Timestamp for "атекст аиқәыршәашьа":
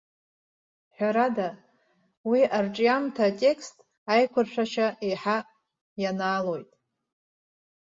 3.29-4.87